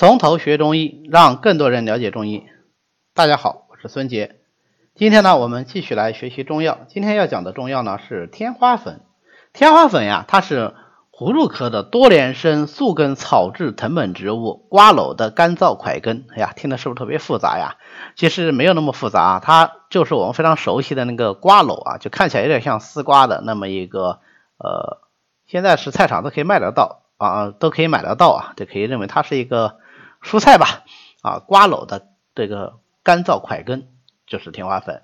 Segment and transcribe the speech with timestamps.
[0.00, 2.46] 从头学中医，让更多人了解中医。
[3.12, 4.36] 大家好，我是孙杰。
[4.94, 6.78] 今天呢，我们继续来学习中药。
[6.88, 9.02] 今天要讲的中药呢是天花粉。
[9.52, 10.72] 天花粉呀，它是
[11.12, 16.24] 葫芦科的多年生宿根草质藤本植物瓜蒌的干燥块根。
[16.34, 17.76] 哎呀，听的是不是特别复杂呀？
[18.16, 24.20] 其实没有那么复杂，它就是我们非常熟悉的那个瓜蒌啊，就看起来有点像丝瓜的那么一个
[24.56, 25.02] 呃，
[25.46, 29.76] 现在是菜场都可以卖得到啊，都可以买得到啊，就可以认为它是一个。
[30.22, 30.84] 蔬菜吧，
[31.22, 33.88] 啊，瓜蒌的这个干燥块根
[34.26, 35.02] 就是天花粉。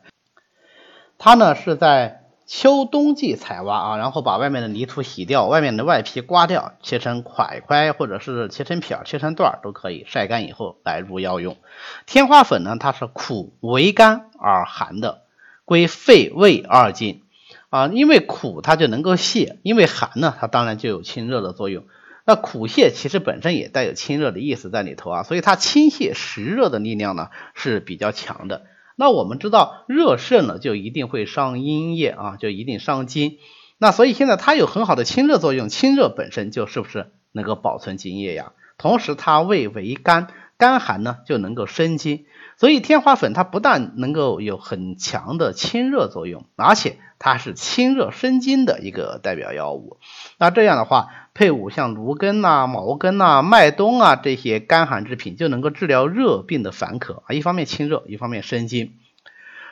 [1.18, 11.56] 它呢是在秋冬季采挖啊，然后把外面的泥土洗掉，外面的外皮刮掉，切成块块或者是切成片、切成段都可以，晒干以后来入药用。
[12.04, 15.22] 天花粉呢，它是苦为甘而寒的，
[15.64, 17.22] 归肺胃二经
[17.70, 21.84] 啊，因为苦它就能够泻，因为寒呢它当然就有清热的作用。
[22.26, 28.66] 那苦泻其实本身也带有清热的意思在里头啊，所以它清泻实热的力量呢是比较强的。
[28.96, 33.38] 那我们知道热盛了就一定会伤阴液啊，就一定伤津。
[33.78, 38.52] 那所以现在它有很好的清热作用，清热本身就是不是能够保存津液呀？
[38.78, 42.26] 同时它味为甘，甘寒呢就能够生津。
[42.56, 46.98] 所以天花粉它不但能够有很强的清热作用，而且。
[47.18, 49.96] 它是清热生津的一个代表药物，
[50.36, 58.98] 那这样的话，配伍像芦根呐、茅根呐、麦冬啊这些干寒之品，就能够治疗热病的烦渴啊，一方面清热，一方面生津，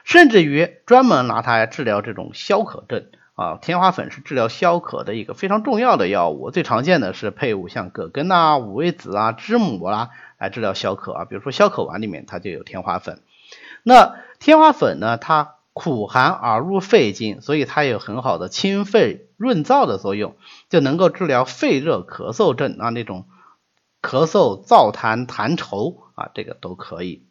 [0.04, 3.58] 甚至于专门拿它来治疗这种消渴症啊。
[3.60, 10.08] 天花粉是治疗消渴的一个非常重要的药物，最常见的是配伍像葛根呐、五味子啊、知母啦
[10.44, 13.22] 来治疗消渴啊，比如说消渴丸里面它就有天花粉。
[13.82, 20.36] 那天花粉呢，它苦寒而入肺经，所以它有很好的清肺润燥的作用，
[20.68, 23.26] 就能够治疗肺热咳嗽症啊，那种
[24.00, 27.26] 咳嗽燥痰痰稠啊，这个都可以。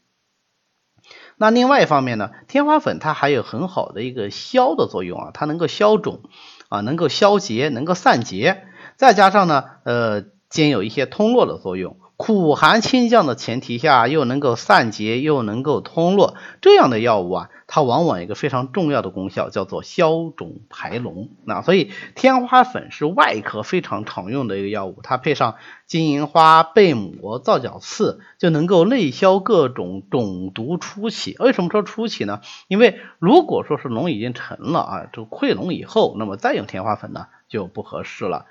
[1.38, 6.22] 那另外一方面呢，天花粉它还有很好的一个消的作用啊，它能够消肿
[6.70, 8.66] 啊，能够消结，能够散结，
[8.98, 11.98] 再加上呢，呃，兼有一些通络的作用。
[12.26, 21.28] 苦寒清降的前提下，又能够散结，又能够通络，这样的药物啊，它往往有一个非常重要的功效叫做消肿排脓。
[21.44, 31.36] 那所以天花粉是外科非常常用的一个药物，它配上金银花、贝母、皂角刺，就能够内消各种肿毒初起。
[31.40, 32.40] 为什么说初起呢？
[32.70, 38.46] 因为如果说是脓已经成了啊，就溃脓以后，那么再用天花粉呢就不合适了。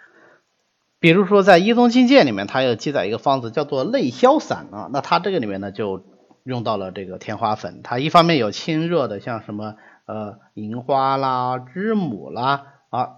[1.02, 6.06] 比如说，在《医宗经鉴》里面，它有记载一个方子叫做内消散啊，那它这个里面呢就
[6.44, 9.74] 用到了这个天花粉，它一方面有清热的，像什么
[10.06, 13.08] 呃银花啦、知母啦啊，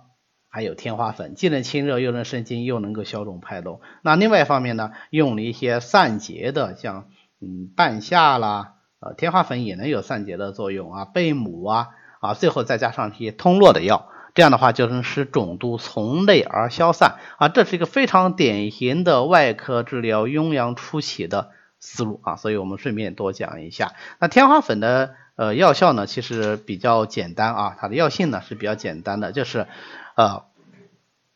[0.48, 3.80] 还有天花粉，既能清热又能生津，又能够消肿排脓。
[4.02, 7.08] 那另外一方面呢，用了一些散结的，像
[7.42, 11.88] 嗯半夏啦，呃天花粉也能有散结的作用啊，贝母啊
[12.20, 14.08] 啊，最后再加上一些通络的药。
[14.34, 23.92] 这样的话就能使肿毒从内而消散啊，这是一个非常典型的外科治疗痈疡初期的思路啊，所以我们顺便多讲一下。
[24.18, 29.68] 那天花粉的呃药效呢，其实比较简单啊，它的药性呢是比较简单的，就是
[30.16, 30.42] 呃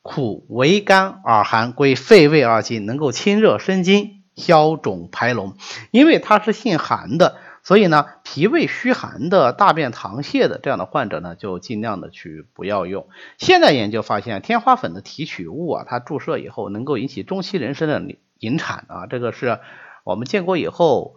[0.03, 5.55] 苦为甘而寒，归肺胃二经，能够清热生津、消肿排脓，
[5.93, 7.37] 因为它是性寒的。
[7.69, 13.09] 所以呢，脾胃虚寒的、大便溏泻的这样的患者呢，就尽量的去不要用。
[13.37, 18.03] 现在研究发现，天花粉的提取物啊，它注射以后能够引起中期人参的
[18.39, 19.61] 引产啊，这个是
[20.05, 21.17] 我们建国以后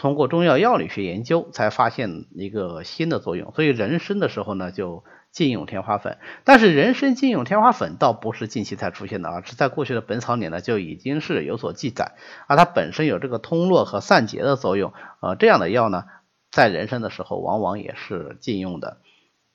[0.00, 3.52] 通过中药药理学研究才发现一个新的作用。
[3.52, 5.04] 所以人参的时候呢，就。
[5.32, 12.16] 禁用天花粉，但是人参禁用天花粉倒不是近期才出现的啊，是在过去的本草里呢就已经是有所记载
[12.48, 16.02] 而，它本身有这个通络和散结的作用，呃，这样的药呢，
[16.50, 18.96] 在人参的时候往往也是禁用的。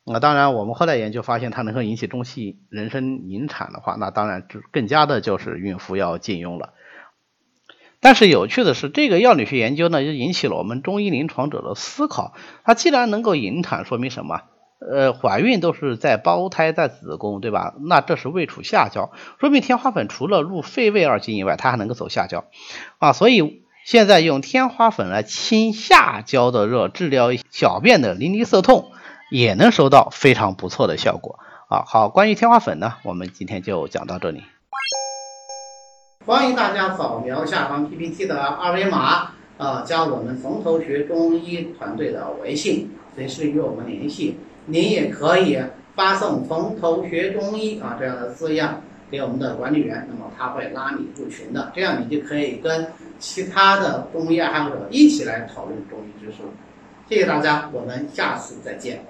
[0.05, 6.73] 那当然，我们后来研究发现它能够引起中期人参引产的话，那当然就更加的就是孕妇要禁用了。
[8.05, 12.35] 但是有趣的是，这个药理学研究呢，就引起了我们中医临床者的思考。
[12.63, 14.41] 它既然能够引产，说明什么？
[14.79, 17.73] 呃，怀孕都是在胞胎在子宫，对吧？
[17.79, 19.09] 那这是胃处下焦，
[19.39, 22.43] 说明天花粉除了入肺胃二经以外，它还能够走下焦
[22.99, 23.11] 啊。
[23.11, 28.91] 所以现在用天花粉来清下焦的热，治疗小便的淋漓涩痛，
[29.31, 31.81] 也能收到非常不错的效果啊。
[31.87, 34.43] 好，关于天花粉呢，我们今天就讲到这里。
[36.25, 44.35] 欢迎大家扫描下方 PPT 的二维码呃，加我们从头学中医团队的微信，随时与我们联系。
[44.65, 45.59] 您也可以
[45.93, 48.81] 发送“从头学中医”啊这样的字样
[49.11, 52.87] 给我们的管理员，那么他会拉你入群的，这样你就可以跟
[53.19, 56.39] 其他的中医爱好者一起来讨论中医知识。
[57.07, 59.05] 谢谢大家，我们下次再见。